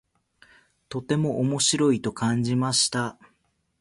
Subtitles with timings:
[0.89, 3.19] とても面白いと感じました。